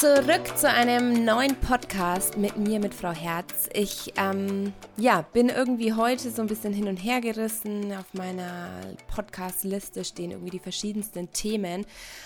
[0.00, 3.68] zurück zu einem neuen Podcast mit mir, mit Frau Herz.
[3.74, 7.92] Ich ähm, ja, bin irgendwie heute so ein bisschen hin und her gerissen.
[7.92, 8.70] Auf meiner
[9.14, 11.84] Podcast-Liste stehen irgendwie die verschiedensten Themen.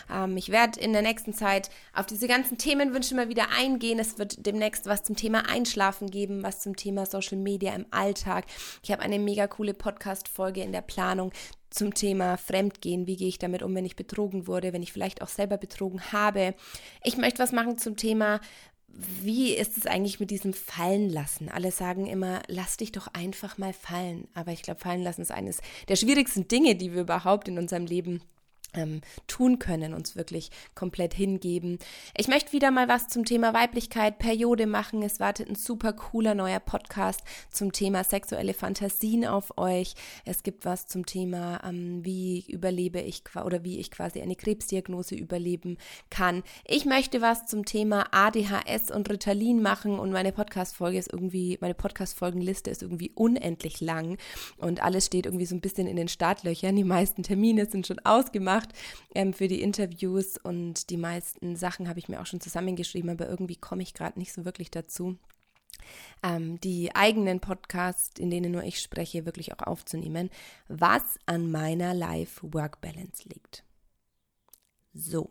[0.09, 3.98] Ähm, ich werde in der nächsten Zeit auf diese ganzen Themenwünsche mal wieder eingehen.
[3.98, 8.45] Es wird demnächst was zum Thema Einschlafen geben, was zum Thema Social Media im Alltag.
[8.84, 11.32] Ich habe eine mega coole Podcast-Folge in der Planung
[11.75, 13.06] zum Thema Fremdgehen.
[13.06, 16.12] Wie gehe ich damit um, wenn ich betrogen wurde, wenn ich vielleicht auch selber betrogen
[16.12, 16.55] habe?
[17.02, 18.41] Ich möchte was machen zum Thema,
[19.23, 21.48] wie ist es eigentlich mit diesem Fallen lassen?
[21.48, 24.29] Alle sagen immer, lass dich doch einfach mal fallen.
[24.34, 27.87] Aber ich glaube, fallen lassen ist eines der schwierigsten Dinge, die wir überhaupt in unserem
[27.87, 28.23] Leben
[28.74, 31.78] ähm, tun können, uns wirklich komplett hingeben.
[32.16, 35.02] Ich möchte wieder mal was zum Thema Weiblichkeit, Periode machen.
[35.02, 39.95] Es wartet ein super cooler neuer Podcast zum Thema sexuelle Fantasien auf euch.
[40.24, 45.15] Es gibt was zum Thema, ähm, wie überlebe ich oder wie ich quasi eine Krebsdiagnose
[45.15, 45.79] überleben
[46.10, 46.43] kann.
[46.66, 51.74] Ich möchte was zum Thema ADHS und Ritalin machen und meine Podcast-Folge ist irgendwie, meine
[51.74, 54.18] Podcast-Folgenliste ist irgendwie unendlich lang
[54.56, 56.77] und alles steht irgendwie so ein bisschen in den Startlöchern.
[56.77, 58.68] Die meisten Termine sind schon ausgemacht gemacht
[59.15, 63.29] ähm, für die Interviews und die meisten Sachen habe ich mir auch schon zusammengeschrieben, aber
[63.29, 65.16] irgendwie komme ich gerade nicht so wirklich dazu.
[66.22, 70.31] Ähm, die eigenen Podcasts, in denen nur ich spreche, wirklich auch aufzunehmen,
[70.69, 73.65] was an meiner Life-Work-Balance liegt.
[74.93, 75.31] So.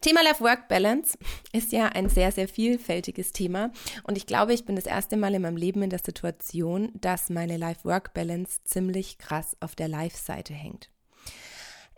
[0.00, 1.18] Thema Life-Work-Balance
[1.52, 3.72] ist ja ein sehr, sehr vielfältiges Thema
[4.04, 7.28] und ich glaube, ich bin das erste Mal in meinem Leben in der Situation, dass
[7.28, 10.90] meine Life-Work-Balance ziemlich krass auf der Live-Seite hängt.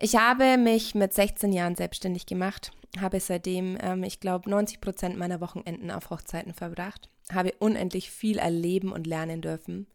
[0.02, 5.18] Ich habe mich mit 16 Jahren selbstständig gemacht, habe seitdem, ähm, ich glaube, 90 Prozent
[5.18, 9.86] meiner Wochenenden auf Hochzeiten verbracht, habe unendlich viel erleben und lernen dürfen.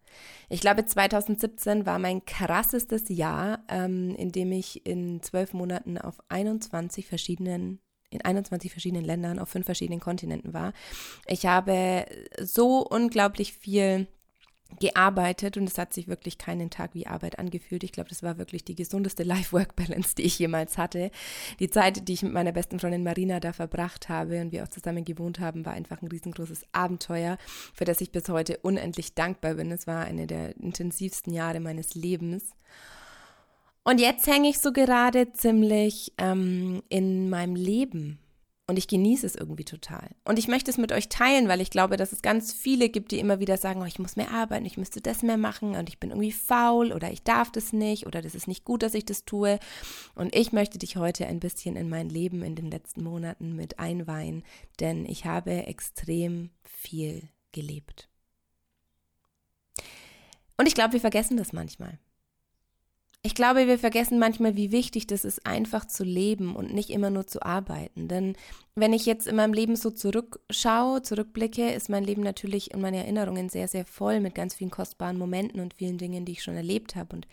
[0.48, 6.20] Ich glaube, 2017 war mein krassestes Jahr, ähm, in dem ich in zwölf Monaten auf
[6.28, 10.72] 21 verschiedenen in 21 verschiedenen Ländern auf fünf verschiedenen Kontinenten war.
[11.26, 12.06] Ich habe
[12.40, 14.06] so unglaublich viel
[14.80, 17.84] gearbeitet und es hat sich wirklich keinen Tag wie Arbeit angefühlt.
[17.84, 21.10] Ich glaube, das war wirklich die gesundeste Life-Work-Balance, die ich jemals hatte.
[21.60, 24.68] Die Zeit, die ich mit meiner besten Freundin Marina da verbracht habe und wir auch
[24.68, 27.38] zusammen gewohnt haben, war einfach ein riesengroßes Abenteuer,
[27.74, 29.70] für das ich bis heute unendlich dankbar bin.
[29.70, 32.50] Es war eine der intensivsten Jahre meines Lebens.
[33.84, 38.18] Und jetzt hänge ich so gerade ziemlich ähm, in meinem Leben
[38.68, 40.10] und ich genieße es irgendwie total.
[40.24, 43.12] Und ich möchte es mit euch teilen, weil ich glaube, dass es ganz viele gibt,
[43.12, 45.88] die immer wieder sagen, oh, ich muss mehr arbeiten, ich müsste das mehr machen und
[45.88, 48.94] ich bin irgendwie faul oder ich darf das nicht oder das ist nicht gut, dass
[48.94, 49.60] ich das tue.
[50.16, 53.78] Und ich möchte dich heute ein bisschen in mein Leben in den letzten Monaten mit
[53.78, 54.42] einweihen,
[54.80, 58.08] denn ich habe extrem viel gelebt.
[60.56, 61.98] Und ich glaube, wir vergessen das manchmal.
[63.26, 67.10] Ich glaube, wir vergessen manchmal, wie wichtig das ist, einfach zu leben und nicht immer
[67.10, 68.06] nur zu arbeiten.
[68.06, 68.36] Denn
[68.76, 72.98] wenn ich jetzt in meinem Leben so zurückschaue, zurückblicke, ist mein Leben natürlich und meine
[72.98, 76.54] Erinnerungen sehr, sehr voll mit ganz vielen kostbaren Momenten und vielen Dingen, die ich schon
[76.54, 77.16] erlebt habe.
[77.16, 77.26] Und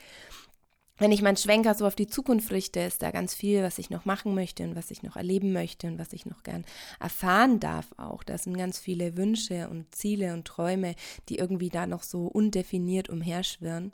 [0.97, 3.91] wenn ich meinen Schwenker so auf die Zukunft richte, ist da ganz viel, was ich
[3.91, 6.65] noch machen möchte und was ich noch erleben möchte und was ich noch gern
[6.99, 8.23] erfahren darf auch.
[8.23, 10.95] Da sind ganz viele Wünsche und Ziele und Träume,
[11.29, 13.93] die irgendwie da noch so undefiniert umherschwirren.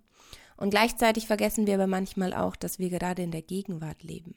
[0.60, 4.36] Und gleichzeitig vergessen wir aber manchmal auch, dass wir gerade in der Gegenwart leben.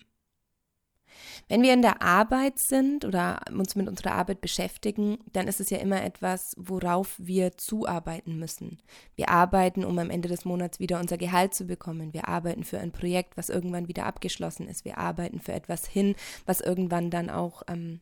[1.48, 5.70] Wenn wir in der Arbeit sind oder uns mit unserer Arbeit beschäftigen, dann ist es
[5.70, 8.78] ja immer etwas, worauf wir zuarbeiten müssen.
[9.16, 12.14] Wir arbeiten, um am Ende des Monats wieder unser Gehalt zu bekommen.
[12.14, 14.84] Wir arbeiten für ein Projekt, was irgendwann wieder abgeschlossen ist.
[14.84, 16.14] Wir arbeiten für etwas hin,
[16.46, 18.00] was irgendwann dann auch ähm,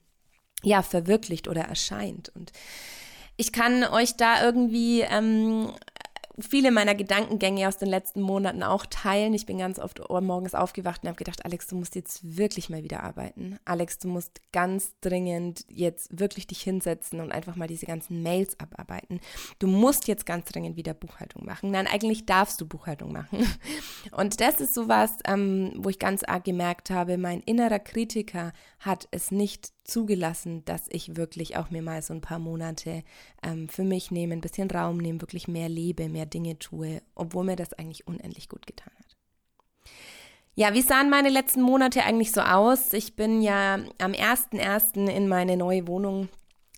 [0.63, 2.31] ja verwirklicht oder erscheint.
[2.35, 2.53] Und
[3.37, 5.73] ich kann euch da irgendwie ähm,
[6.39, 9.35] viele meiner Gedankengänge aus den letzten Monaten auch teilen.
[9.35, 12.83] Ich bin ganz oft morgens aufgewacht und habe gedacht, Alex, du musst jetzt wirklich mal
[12.83, 13.59] wieder arbeiten.
[13.65, 18.59] Alex, du musst ganz dringend jetzt wirklich dich hinsetzen und einfach mal diese ganzen Mails
[18.61, 19.21] abarbeiten.
[19.59, 21.71] Du musst jetzt ganz dringend wieder Buchhaltung machen.
[21.71, 23.47] Nein, eigentlich darfst du Buchhaltung machen.
[24.13, 29.09] Und das ist sowas, ähm, wo ich ganz arg gemerkt habe, mein innerer Kritiker hat
[29.11, 33.03] es nicht zugelassen, dass ich wirklich auch mir mal so ein paar Monate
[33.43, 37.45] ähm, für mich nehme, ein bisschen Raum nehme, wirklich mehr lebe, mehr Dinge tue, obwohl
[37.45, 39.17] mir das eigentlich unendlich gut getan hat.
[40.55, 42.93] Ja, wie sahen meine letzten Monate eigentlich so aus?
[42.93, 45.09] Ich bin ja am 1.1.
[45.09, 46.29] in meine neue Wohnung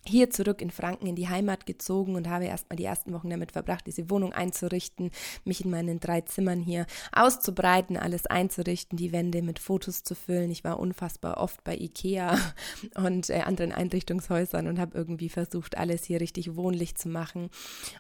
[0.05, 3.53] hier zurück in Franken in die Heimat gezogen und habe erstmal die ersten Wochen damit
[3.53, 5.11] verbracht, diese Wohnung einzurichten,
[5.45, 10.51] mich in meinen drei Zimmern hier auszubreiten, alles einzurichten, die Wände mit Fotos zu füllen.
[10.51, 12.39] Ich war unfassbar oft bei Ikea
[12.97, 17.51] und äh, anderen Einrichtungshäusern und habe irgendwie versucht, alles hier richtig wohnlich zu machen.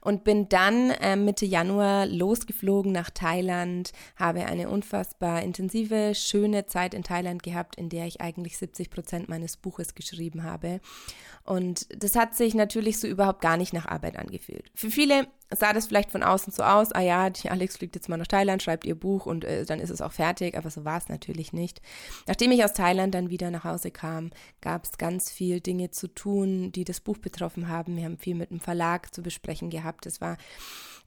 [0.00, 6.94] Und bin dann äh, Mitte Januar losgeflogen nach Thailand, habe eine unfassbar intensive, schöne Zeit
[6.94, 10.80] in Thailand gehabt, in der ich eigentlich 70 Prozent meines Buches geschrieben habe.
[11.44, 14.70] Und das hat sich natürlich so überhaupt gar nicht nach Arbeit angefühlt.
[14.74, 18.08] Für viele sah das vielleicht von außen so aus, ah ja, die Alex fliegt jetzt
[18.08, 20.84] mal nach Thailand, schreibt ihr Buch und äh, dann ist es auch fertig, aber so
[20.84, 21.82] war es natürlich nicht.
[22.26, 24.30] Nachdem ich aus Thailand dann wieder nach Hause kam,
[24.60, 27.96] gab es ganz viel Dinge zu tun, die das Buch betroffen haben.
[27.96, 30.06] Wir haben viel mit dem Verlag zu besprechen gehabt.
[30.06, 30.38] Es war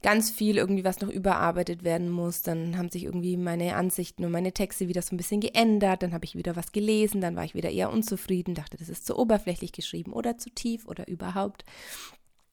[0.02, 2.42] ganz viel irgendwie, was noch überarbeitet werden muss.
[2.42, 6.02] Dann haben sich irgendwie meine Ansichten und meine Texte wieder so ein bisschen geändert.
[6.02, 9.06] Dann habe ich wieder was gelesen, dann war ich wieder eher unzufrieden, dachte, das ist
[9.06, 11.64] zu oberflächlich geschrieben oder zu tief oder überhaupt.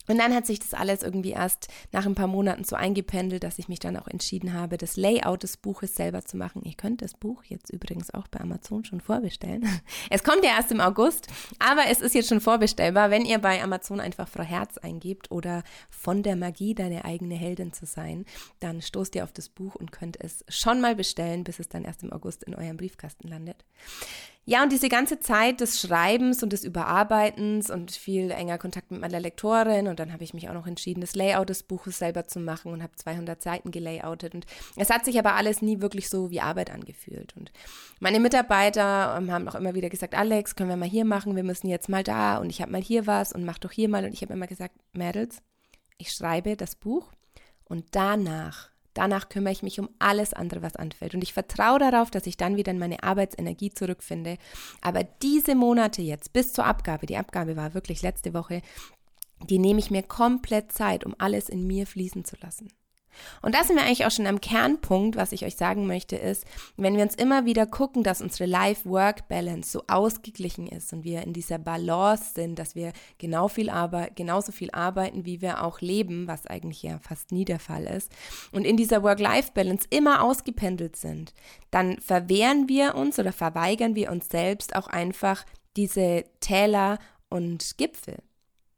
[0.08, 3.60] Und dann hat sich das alles irgendwie erst nach ein paar Monaten so eingependelt, dass
[3.60, 6.64] ich mich dann auch entschieden habe, das Layout des Buches selber zu machen.
[6.64, 9.64] Ihr könnt das Buch jetzt übrigens auch bei Amazon schon vorbestellen.
[10.10, 11.28] Es kommt ja erst im August,
[11.60, 15.64] aber es ist jetzt schon vorbestellbar, wenn ihr bei Amazon einfach Frau Herz eingebt oder
[15.90, 18.26] von der Magie deine eigene Heldin zu sein,
[18.60, 21.86] dann stoßt ihr auf das Buch und könnt es schon mal bestellen, bis es dann
[21.86, 23.66] erst im August in eurem Briefkasten landet.
[24.46, 29.00] Ja, und diese ganze Zeit des Schreibens und des Überarbeitens und viel enger Kontakt mit
[29.00, 32.28] meiner Lektorin und dann habe ich mich auch noch entschieden, das Layout des Buches selber
[32.28, 34.36] zu machen und habe 200 Seiten gelayoutet.
[34.36, 34.46] Und
[34.76, 37.34] es hat sich aber alles nie wirklich so wie Arbeit angefühlt.
[37.38, 37.54] Und
[38.02, 41.44] meine Mitarbeiter ähm, haben auch immer wieder gesagt, Alex, können wir mal hier machen, wir
[41.44, 44.04] müssen jetzt mal da und ich habe mal hier was und mach doch hier mal.
[44.04, 45.42] Und ich habe immer gesagt, Mädels,
[45.98, 47.14] ich schreibe das Buch
[47.64, 51.16] und danach Danach kümmere ich mich um alles andere, was anfällt.
[51.16, 54.38] Und ich vertraue darauf, dass ich dann wieder in meine Arbeitsenergie zurückfinde.
[54.82, 58.62] Aber diese Monate jetzt bis zur Abgabe, die Abgabe war wirklich letzte Woche,
[59.50, 62.72] die nehme ich mir komplett Zeit, um alles in mir fließen zu lassen.
[63.42, 66.46] Und da sind wir eigentlich auch schon am Kernpunkt, was ich euch sagen möchte, ist,
[66.78, 71.34] wenn wir uns immer wieder gucken, dass unsere Life-Work-Balance so ausgeglichen ist und wir in
[71.34, 76.28] dieser Balance sind, dass wir genau viel Arbeit, genauso viel arbeiten, wie wir auch leben,
[76.28, 78.12] was eigentlich ja fast nie der Fall ist,
[78.52, 81.34] und in dieser Work-Life-Balance immer ausgependelt sind,
[81.72, 85.46] dann verwehren wir uns oder verweigern wir uns selbst auch einfach
[85.76, 87.00] diese Täler
[87.30, 88.18] und Gipfel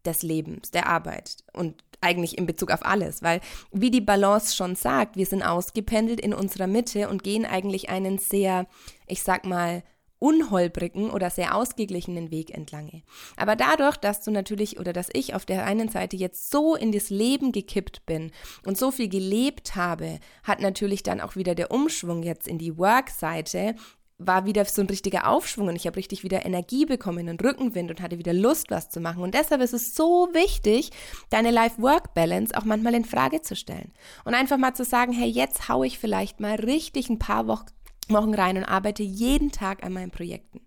[0.05, 1.37] des Lebens, der Arbeit.
[1.53, 6.19] Und eigentlich in Bezug auf alles, weil wie die Balance schon sagt, wir sind ausgependelt
[6.19, 8.67] in unserer Mitte und gehen eigentlich einen sehr,
[9.07, 9.83] ich sag mal,
[10.19, 13.03] unholprigen oder sehr ausgeglichenen Weg entlange.
[13.35, 16.91] Aber dadurch, dass du natürlich oder dass ich auf der einen Seite jetzt so in
[16.91, 18.31] das Leben gekippt bin
[18.65, 22.77] und so viel gelebt habe, hat natürlich dann auch wieder der Umschwung jetzt in die
[22.77, 23.75] Work-Seite
[24.17, 27.91] war wieder so ein richtiger Aufschwung und ich habe richtig wieder Energie bekommen, einen Rückenwind
[27.91, 29.21] und hatte wieder Lust, was zu machen.
[29.21, 30.91] Und deshalb ist es so wichtig,
[31.29, 33.91] deine Life-Work-Balance auch manchmal in Frage zu stellen.
[34.23, 38.33] Und einfach mal zu sagen, hey, jetzt hau ich vielleicht mal richtig ein paar Wochen
[38.33, 40.61] rein und arbeite jeden Tag an meinen Projekten.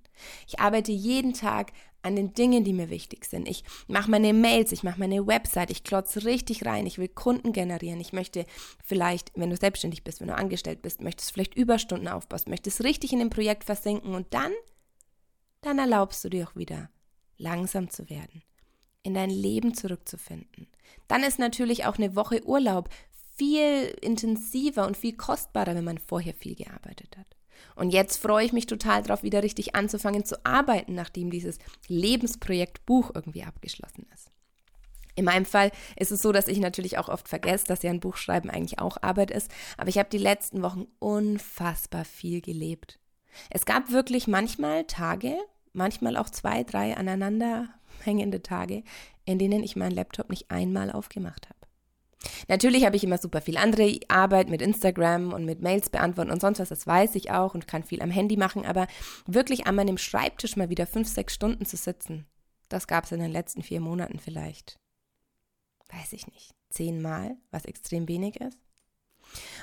[0.47, 1.73] Ich arbeite jeden Tag
[2.03, 3.49] an den Dingen, die mir wichtig sind.
[3.49, 7.53] Ich mache meine Mails, ich mache meine Website, ich klotze richtig rein, ich will Kunden
[7.53, 8.00] generieren.
[8.00, 8.47] Ich möchte
[8.85, 13.12] vielleicht, wenn du selbstständig bist, wenn du angestellt bist, möchtest vielleicht Überstunden aufbauen, möchtest richtig
[13.12, 14.53] in dem Projekt versinken und dann,
[15.61, 16.91] dann erlaubst du dir auch wieder,
[17.37, 18.43] langsam zu werden,
[19.03, 20.69] in dein Leben zurückzufinden.
[21.09, 22.89] Dann ist natürlich auch eine Woche Urlaub
[23.37, 27.38] viel intensiver und viel kostbarer, wenn man vorher viel gearbeitet hat.
[27.75, 32.84] Und jetzt freue ich mich total darauf, wieder richtig anzufangen zu arbeiten, nachdem dieses Lebensprojekt
[32.87, 34.31] Buch irgendwie abgeschlossen ist.
[35.19, 37.99] In meinem Fall ist es so, dass ich natürlich auch oft vergesse, dass ja ein
[37.99, 39.50] Buchschreiben eigentlich auch Arbeit ist.
[39.76, 43.00] Aber ich habe die letzten Wochen unfassbar viel gelebt.
[43.50, 45.37] Es gab wirklich manchmal Tage,
[45.72, 47.68] manchmal auch zwei, drei aneinander
[48.04, 48.85] hängende Tage,
[49.25, 51.58] in denen ich meinen Laptop nicht einmal aufgemacht habe.
[52.48, 56.40] Natürlich habe ich immer super viel andere Arbeit mit Instagram und mit Mails beantworten und
[56.40, 58.87] sonst was, das weiß ich auch und kann viel am Handy machen, aber
[59.26, 62.26] wirklich an meinem Schreibtisch mal wieder fünf, sechs Stunden zu sitzen,
[62.68, 64.78] das gab es in den letzten vier Monaten vielleicht.
[65.90, 66.50] Weiß ich nicht.
[66.70, 68.58] Zehnmal, was extrem wenig ist.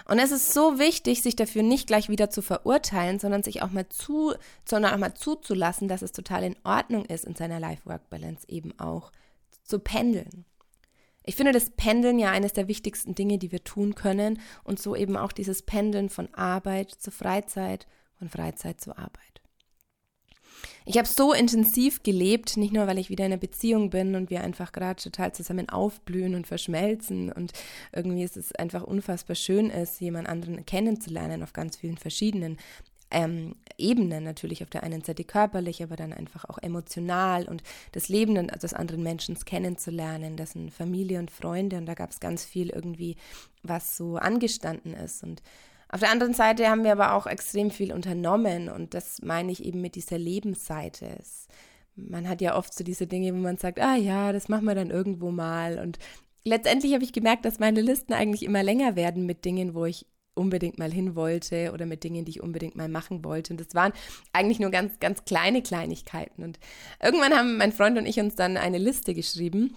[0.07, 3.71] Und es ist so wichtig, sich dafür nicht gleich wieder zu verurteilen, sondern sich auch
[3.71, 4.33] mal zu,
[4.63, 9.11] sondern auch mal zuzulassen, dass es total in Ordnung ist, in seiner Life-Work-Balance eben auch
[9.63, 10.45] zu pendeln.
[11.27, 14.95] Ich finde das Pendeln ja eines der wichtigsten Dinge, die wir tun können und so
[14.95, 17.87] eben auch dieses Pendeln von Arbeit zu Freizeit,
[18.19, 19.41] von Freizeit zu Arbeit.
[20.85, 24.29] Ich habe so intensiv gelebt, nicht nur weil ich wieder in einer Beziehung bin und
[24.29, 27.53] wir einfach gerade total zusammen aufblühen und verschmelzen und
[27.91, 32.57] irgendwie ist es einfach unfassbar schön ist, jemand anderen kennenzulernen auf ganz vielen verschiedenen
[33.15, 34.61] ähm, Ebenen natürlich.
[34.61, 39.03] Auf der einen Seite körperlich, aber dann einfach auch emotional und das Leben des anderen
[39.03, 41.77] Menschen kennenzulernen, dessen Familie und Freunde.
[41.77, 43.15] Und da gab es ganz viel irgendwie,
[43.63, 45.23] was so angestanden ist.
[45.23, 45.41] Und
[45.89, 49.63] auf der anderen Seite haben wir aber auch extrem viel unternommen und das meine ich
[49.63, 51.07] eben mit dieser Lebensseite.
[51.19, 51.47] Es,
[51.95, 54.75] man hat ja oft so diese Dinge, wo man sagt, ah ja, das machen wir
[54.75, 55.79] dann irgendwo mal.
[55.79, 55.99] Und
[56.43, 60.05] letztendlich habe ich gemerkt, dass meine Listen eigentlich immer länger werden mit Dingen, wo ich
[60.35, 63.53] unbedingt mal hin wollte oder mit Dingen, die ich unbedingt mal machen wollte.
[63.53, 63.93] Und das waren
[64.33, 66.43] eigentlich nur ganz, ganz kleine Kleinigkeiten.
[66.43, 66.59] Und
[67.01, 69.75] irgendwann haben mein Freund und ich uns dann eine Liste geschrieben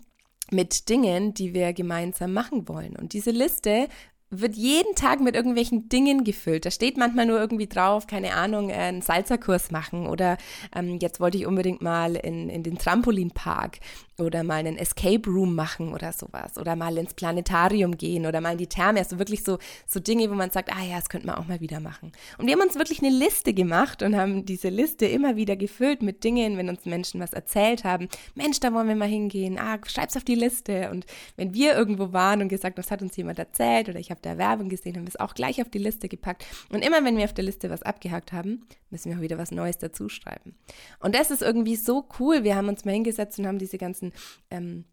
[0.50, 2.96] mit Dingen, die wir gemeinsam machen wollen.
[2.96, 3.88] Und diese Liste
[4.30, 6.66] wird jeden Tag mit irgendwelchen Dingen gefüllt.
[6.66, 10.36] Da steht manchmal nur irgendwie drauf, keine Ahnung, einen Salzerkurs machen oder
[10.74, 13.78] ähm, jetzt wollte ich unbedingt mal in, in den Trampolinpark
[14.18, 18.52] oder mal einen Escape Room machen oder sowas oder mal ins Planetarium gehen oder mal
[18.52, 18.98] in die Therme.
[18.98, 21.60] Also wirklich so, so Dinge, wo man sagt, ah ja, das könnte man auch mal
[21.60, 22.12] wieder machen.
[22.36, 26.02] Und wir haben uns wirklich eine Liste gemacht und haben diese Liste immer wieder gefüllt
[26.02, 28.08] mit Dingen, wenn uns Menschen was erzählt haben.
[28.34, 29.58] Mensch, da wollen wir mal hingehen.
[29.58, 30.90] Ah, schreib's auf die Liste.
[30.90, 31.06] Und
[31.36, 34.38] wenn wir irgendwo waren und gesagt, das hat uns jemand erzählt oder ich habe da
[34.38, 36.44] Werbung gesehen, haben wir es auch gleich auf die Liste gepackt.
[36.70, 39.50] Und immer wenn wir auf der Liste was abgehakt haben, müssen wir auch wieder was
[39.50, 40.54] Neues dazu schreiben.
[41.00, 42.44] Und das ist irgendwie so cool.
[42.44, 44.12] Wir haben uns mal hingesetzt und haben diese ganzen
[44.50, 44.84] ähm,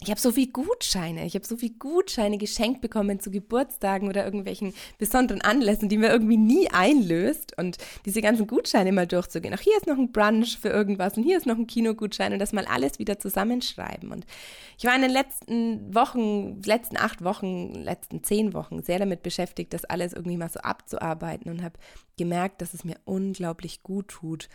[0.00, 4.24] ich habe so viel Gutscheine, ich habe so viel Gutscheine geschenkt bekommen zu Geburtstagen oder
[4.24, 9.54] irgendwelchen besonderen Anlässen, die man irgendwie nie einlöst und diese ganzen Gutscheine mal durchzugehen.
[9.54, 12.38] Auch hier ist noch ein Brunch für irgendwas und hier ist noch ein Kinogutschein und
[12.40, 14.10] das mal alles wieder zusammenschreiben.
[14.10, 14.26] Und
[14.76, 19.72] ich war in den letzten Wochen, letzten acht Wochen, letzten zehn Wochen sehr damit beschäftigt,
[19.72, 21.78] das alles irgendwie mal so abzuarbeiten und habe
[22.18, 24.48] gemerkt, dass es mir unglaublich gut tut,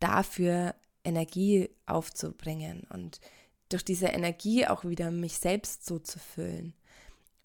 [0.00, 0.74] dafür
[1.04, 3.20] Energie aufzubringen und
[3.68, 6.74] durch diese Energie auch wieder mich selbst so zu füllen.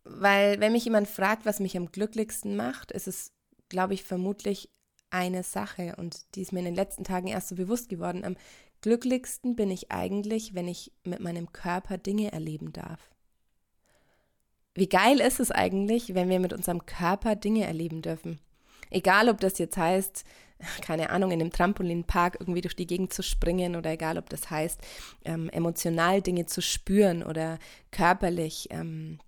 [0.04, 3.32] Weil wenn mich jemand fragt, was mich am glücklichsten macht, ist es,
[3.70, 4.70] glaube ich, vermutlich
[5.10, 8.24] eine Sache und die ist mir in den letzten Tagen erst so bewusst geworden.
[8.24, 8.38] Am
[8.82, 13.12] glücklichsten bin ich eigentlich, wenn ich mit meinem Körper Dinge erleben darf.
[14.74, 18.40] Wie geil ist es eigentlich, wenn wir mit unserem Körper Dinge erleben dürfen?
[18.92, 20.24] Egal, ob das jetzt heißt,
[20.82, 24.50] keine Ahnung, in einem Trampolinpark irgendwie durch die Gegend zu springen oder egal, ob das
[24.50, 24.80] heißt,
[25.26, 27.58] ähm, emotional Dinge zu spüren oder
[27.92, 29.20] körperlich, ähm,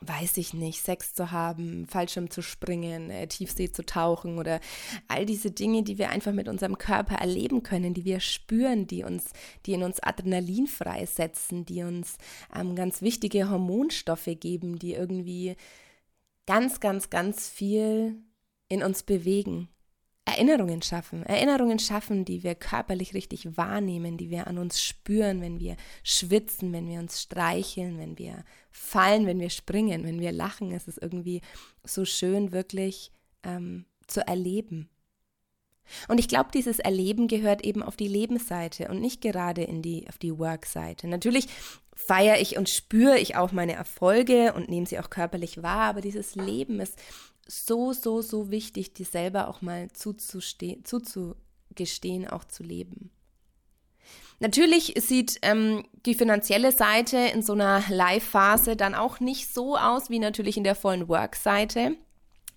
[0.00, 4.60] weiß ich nicht, Sex zu haben, Fallschirm zu springen, äh, Tiefsee zu tauchen oder
[5.08, 9.02] all diese Dinge, die wir einfach mit unserem Körper erleben können, die wir spüren, die
[9.02, 9.32] uns,
[9.66, 12.16] die in uns Adrenalin freisetzen, die uns
[12.54, 15.56] ähm, ganz wichtige Hormonstoffe geben, die irgendwie
[16.46, 18.22] ganz, ganz, ganz viel
[18.68, 19.68] in uns bewegen.
[20.24, 25.58] Erinnerungen schaffen, Erinnerungen schaffen, die wir körperlich richtig wahrnehmen, die wir an uns spüren, wenn
[25.58, 30.70] wir schwitzen, wenn wir uns streicheln, wenn wir fallen, wenn wir springen, wenn wir lachen.
[30.70, 31.40] Es ist irgendwie
[31.82, 33.10] so schön, wirklich
[33.42, 34.90] ähm, zu erleben.
[36.08, 40.06] Und ich glaube, dieses Erleben gehört eben auf die Lebensseite und nicht gerade in die,
[40.08, 41.08] auf die Workseite.
[41.08, 41.46] Natürlich
[41.94, 46.00] feiere ich und spüre ich auch meine Erfolge und nehme sie auch körperlich wahr, aber
[46.00, 46.98] dieses Leben ist
[47.48, 50.84] so, so, so wichtig, dir selber auch mal zuzugestehen,
[52.28, 53.10] auch zu leben.
[54.40, 60.10] Natürlich sieht ähm, die finanzielle Seite in so einer Live-Phase dann auch nicht so aus
[60.10, 61.96] wie natürlich in der vollen Work-Seite.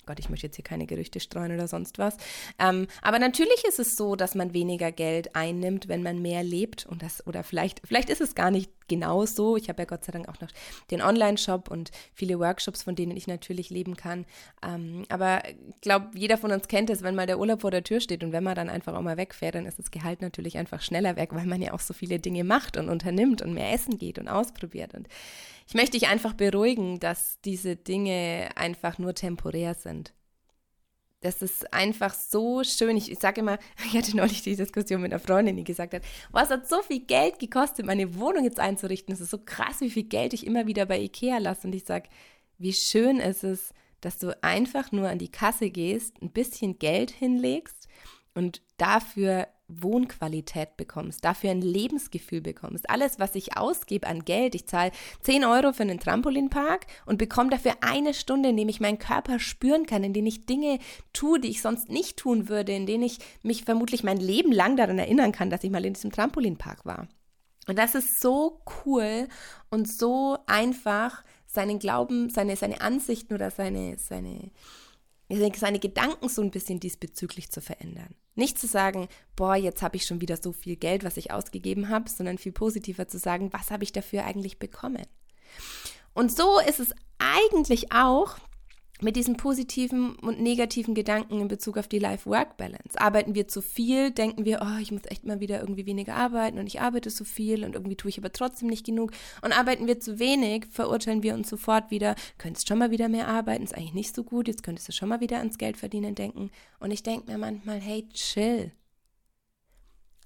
[0.06, 2.18] Gott, ich möchte jetzt hier keine Gerüchte streuen oder sonst was.
[2.60, 6.86] Ähm, aber natürlich ist es so, dass man weniger Geld einnimmt, wenn man mehr lebt
[6.86, 9.56] und das oder vielleicht vielleicht ist es gar nicht genau so.
[9.56, 10.50] Ich habe ja Gott sei Dank auch noch
[10.92, 14.26] den Online-Shop und viele Workshops, von denen ich natürlich leben kann.
[14.62, 17.84] Ähm, aber ich glaube, jeder von uns kennt es, wenn mal der Urlaub vor der
[17.84, 20.58] Tür steht und wenn man dann einfach auch mal wegfährt, dann ist das Gehalt natürlich
[20.58, 23.72] einfach schneller weg, weil man ja auch so viele Dinge macht und unternimmt und mehr
[23.72, 24.94] essen geht und ausprobiert.
[24.94, 25.08] Und
[25.68, 30.14] ich möchte dich einfach beruhigen, dass diese Dinge einfach nur temporär sind.
[31.22, 32.98] Das ist einfach so schön.
[32.98, 36.04] Ich, ich sage immer, ich hatte neulich die Diskussion mit einer Freundin, die gesagt hat,
[36.32, 39.14] was hat so viel Geld gekostet, meine Wohnung jetzt einzurichten.
[39.14, 41.68] Es ist so krass, wie viel Geld ich immer wieder bei Ikea lasse.
[41.68, 42.10] Und ich sage,
[42.58, 47.12] wie schön ist es, dass du einfach nur an die Kasse gehst, ein bisschen Geld
[47.12, 47.88] hinlegst
[48.34, 49.48] und dafür
[49.80, 52.90] Wohnqualität bekommst, dafür ein Lebensgefühl bekommst.
[52.90, 57.50] Alles, was ich ausgebe an Geld, ich zahle 10 Euro für einen Trampolinpark und bekomme
[57.50, 60.80] dafür eine Stunde, in dem ich meinen Körper spüren kann, in denen ich Dinge
[61.14, 64.78] tue, die ich sonst nicht tun würde, in denen ich mich vermutlich mein Leben lang
[64.78, 67.08] daran erinnern kann, dass ich mal in diesem Trampolinpark war.
[67.68, 69.28] Und das ist so cool
[69.70, 71.24] und so einfach,
[71.54, 74.52] seinen Glauben, seine, seine Ansichten oder seine, seine,
[75.30, 78.16] seine Gedanken so ein bisschen diesbezüglich zu verändern.
[78.36, 81.90] Nicht zu sagen, boah, jetzt habe ich schon wieder so viel Geld, was ich ausgegeben
[81.90, 85.06] habe, sondern viel positiver zu sagen, was habe ich dafür eigentlich bekommen.
[86.14, 88.38] Und so ist es eigentlich auch,
[89.02, 93.00] mit diesen positiven und negativen Gedanken in Bezug auf die Life-Work-Balance.
[93.00, 96.60] Arbeiten wir zu viel, denken wir, oh, ich muss echt mal wieder irgendwie weniger arbeiten
[96.60, 99.12] und ich arbeite so viel und irgendwie tue ich aber trotzdem nicht genug.
[99.42, 103.28] Und arbeiten wir zu wenig, verurteilen wir uns sofort wieder, könntest schon mal wieder mehr
[103.28, 106.16] arbeiten, ist eigentlich nicht so gut, jetzt könntest du schon mal wieder ans Geld verdienen
[106.16, 106.52] denken.
[106.80, 108.72] Und ich denke mir manchmal, hey, chill.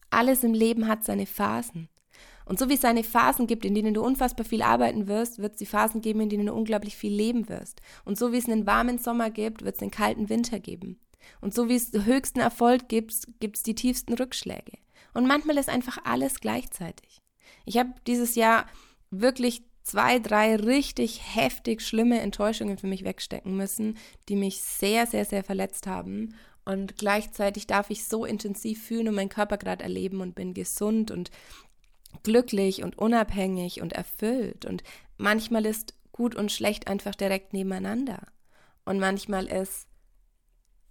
[0.10, 1.90] Alles im Leben hat seine Phasen.
[2.46, 5.54] Und so wie es seine Phasen gibt, in denen du unfassbar viel arbeiten wirst, wird
[5.54, 7.82] es die Phasen geben, in denen du unglaublich viel leben wirst.
[8.06, 11.00] Und so wie es einen warmen Sommer gibt, wird es einen kalten Winter geben.
[11.42, 14.78] Und so wie es höchsten Erfolg gibt, gibt es die tiefsten Rückschläge.
[15.14, 17.18] Und manchmal ist einfach alles gleichzeitig.
[17.66, 18.68] Ich habe dieses Jahr
[19.10, 23.98] wirklich zwei, drei richtig heftig schlimme Enttäuschungen für mich wegstecken müssen,
[24.30, 26.36] die mich sehr, sehr, sehr verletzt haben.
[26.66, 31.12] Und gleichzeitig darf ich so intensiv fühlen und meinen Körper gerade erleben und bin gesund
[31.12, 31.30] und
[32.24, 34.66] glücklich und unabhängig und erfüllt.
[34.66, 34.84] Und
[35.18, 38.28] manchmal ist gut und schlecht einfach direkt nebeneinander.
[38.86, 39.88] Und manchmal ist,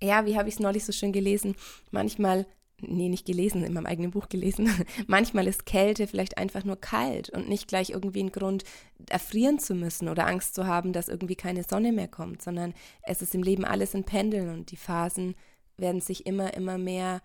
[0.02, 1.54] ja, wie habe ich es neulich so schön gelesen,
[1.90, 2.46] manchmal,
[2.80, 4.68] nee, nicht gelesen, in meinem eigenen Buch gelesen,
[5.06, 8.64] manchmal ist Kälte vielleicht einfach nur kalt und nicht gleich irgendwie ein Grund,
[9.08, 13.22] erfrieren zu müssen oder Angst zu haben, dass irgendwie keine Sonne mehr kommt, sondern es
[13.22, 15.34] ist im Leben alles in Pendeln und die Phasen
[15.76, 17.22] werden sich immer, immer mehr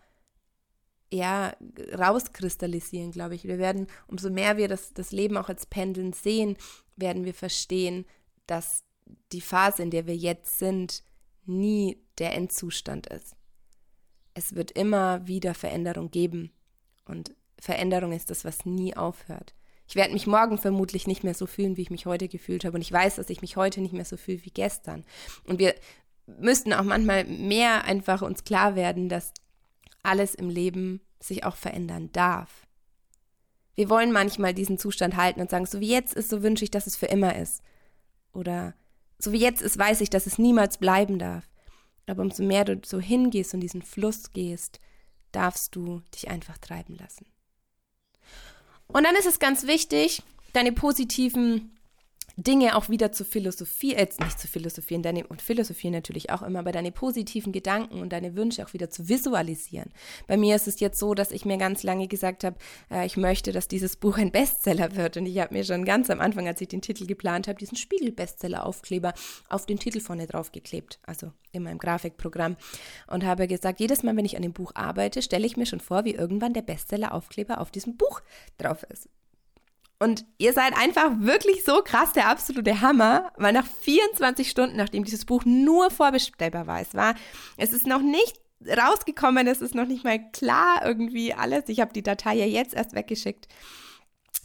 [1.12, 1.56] ja,
[1.98, 3.44] rauskristallisieren, glaube ich.
[3.44, 6.58] Wir werden, umso mehr wir das, das Leben auch als Pendeln sehen,
[6.96, 8.06] werden wir verstehen,
[8.46, 8.84] dass
[9.32, 11.04] die Phase, in der wir jetzt sind,
[11.46, 13.36] nie der Endzustand ist.
[14.34, 16.51] Es wird immer wieder Veränderung geben.
[17.06, 19.54] Und Veränderung ist das, was nie aufhört.
[19.88, 22.75] Ich werde mich morgen vermutlich nicht mehr so fühlen, wie ich mich heute gefühlt habe.
[22.75, 25.04] Und ich weiß, dass ich mich heute nicht mehr so fühle wie gestern.
[25.46, 25.74] Und wir
[26.28, 29.34] müssten auch manchmal mehr einfach uns klar werden, dass
[30.03, 32.68] alles im Leben sich auch verändern darf.
[33.75, 36.72] Wir wollen manchmal diesen Zustand halten und sagen, so wie jetzt ist, so wünsche ich,
[36.72, 37.62] dass es für immer ist.
[38.34, 38.74] Oder
[39.18, 41.50] so wie jetzt ist, weiß ich, dass es niemals bleiben darf.
[42.08, 44.79] Aber umso mehr du so hingehst und diesen Fluss gehst,
[45.32, 47.25] darfst du dich einfach treiben lassen.
[48.88, 51.78] Und dann ist es ganz wichtig, deine positiven
[52.43, 56.60] Dinge auch wieder zu philosophieren, äh, nicht zu philosophieren, deine, und philosophieren natürlich auch immer,
[56.60, 59.91] aber deine positiven Gedanken und deine Wünsche auch wieder zu visualisieren.
[60.27, 62.55] Bei mir ist es jetzt so, dass ich mir ganz lange gesagt habe,
[62.89, 65.17] äh, ich möchte, dass dieses Buch ein Bestseller wird.
[65.17, 67.77] Und ich habe mir schon ganz am Anfang, als ich den Titel geplant habe, diesen
[67.77, 69.13] Spiegel-Bestseller-Aufkleber
[69.50, 72.55] auf den Titel vorne drauf geklebt, also in meinem Grafikprogramm.
[73.08, 75.81] Und habe gesagt, jedes Mal, wenn ich an dem Buch arbeite, stelle ich mir schon
[75.81, 78.22] vor, wie irgendwann der Bestseller-Aufkleber auf diesem Buch
[78.58, 79.10] drauf ist.
[80.01, 85.04] Und ihr seid einfach wirklich so krass der absolute Hammer, weil nach 24 Stunden, nachdem
[85.04, 87.15] dieses Buch nur vorbestellbar war, es war,
[87.58, 91.67] es ist noch nicht rausgekommen, es ist noch nicht mal klar irgendwie alles.
[91.67, 93.47] Ich habe die Datei ja jetzt erst weggeschickt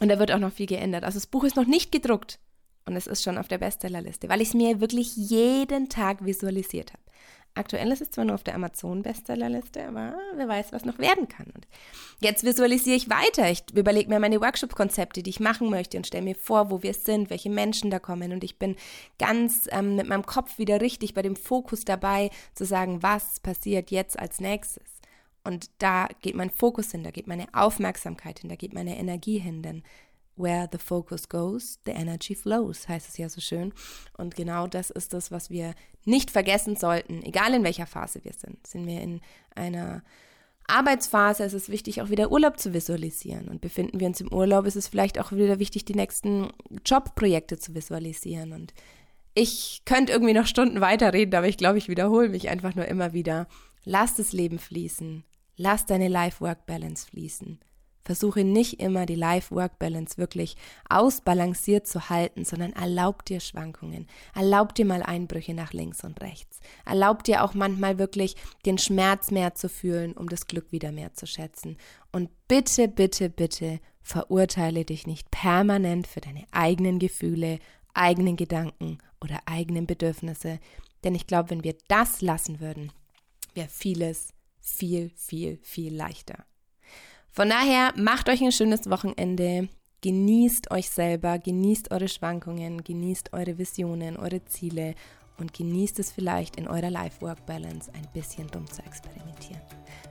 [0.01, 1.05] und da wird auch noch viel geändert.
[1.05, 2.41] Also das Buch ist noch nicht gedruckt
[2.87, 6.93] und es ist schon auf der Bestsellerliste, weil ich es mir wirklich jeden Tag visualisiert
[6.93, 7.03] habe.
[7.57, 11.47] Aktuell ist es zwar nur auf der Amazon-Bestsellerliste, aber wer weiß, was noch werden kann.
[11.55, 11.69] Und
[12.21, 13.49] jetzt visualisiere ich weiter.
[13.49, 16.95] Ich überlege mir meine Workshop-Konzepte, die ich machen möchte und stelle mir vor, wo wir
[16.95, 18.33] sind, welche Menschen da kommen.
[18.33, 18.75] Und ich bin
[19.21, 23.93] ganz ähm, mit meinem Kopf wieder richtig bei dem Fokus dabei, zu sagen, was passiert
[23.93, 24.83] jetzt als nächstes.
[25.45, 29.39] Und da geht mein Fokus hin, da geht meine Aufmerksamkeit hin, da geht meine Energie
[29.39, 29.85] hin, denn
[30.37, 33.73] Where the focus goes, the energy flows, heißt es ja so schön.
[34.17, 38.33] Und genau das ist das, was wir nicht vergessen sollten, egal in welcher Phase wir
[38.33, 38.67] sind.
[38.67, 39.21] Sind wir in
[39.55, 40.03] einer
[40.67, 43.49] Arbeitsphase, ist es wichtig, auch wieder Urlaub zu visualisieren.
[43.49, 46.51] Und befinden wir uns im Urlaub, ist es vielleicht auch wieder wichtig, die nächsten
[46.85, 48.53] Jobprojekte zu visualisieren.
[48.53, 48.73] Und
[49.35, 53.13] ich könnte irgendwie noch Stunden weiterreden, aber ich glaube, ich wiederhole mich einfach nur immer
[53.13, 53.47] wieder.
[53.85, 55.25] Lass das Leben fließen.
[55.57, 57.61] Lass deine Life-Work-Balance fließen.
[58.05, 60.57] Versuche nicht immer die Life-Work-Balance wirklich
[60.89, 64.07] ausbalanciert zu halten, sondern erlaub dir Schwankungen.
[64.35, 66.61] Erlaub dir mal Einbrüche nach links und rechts.
[66.85, 68.37] Erlaub dir auch manchmal wirklich
[68.67, 71.79] den Schmerz mehr zu fühlen, um das Glück wieder mehr zu schätzen.
[72.13, 77.59] Und bitte, bitte, bitte verurteile dich nicht permanent für deine eigenen Gefühle,
[77.95, 80.61] eigenen Gedanken oder eigenen Bedürfnisse.
[81.05, 82.93] Denn ich glaube, wenn wir das lassen würden,
[83.55, 86.45] wäre vieles viel, viel, viel leichter.
[87.35, 89.69] Von daher macht euch ein schönes Wochenende,
[90.03, 94.95] genießt euch selber, genießt eure Schwankungen, genießt eure Visionen, eure Ziele
[95.39, 99.61] und genießt es vielleicht in eurer Life-Work-Balance ein bisschen dumm zu experimentieren.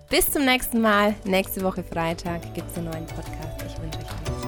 [0.10, 1.16] Bis zum nächsten Mal.
[1.24, 3.64] Nächste Woche Freitag gibt es einen neuen Podcast.
[3.68, 4.43] Ich wünsche euch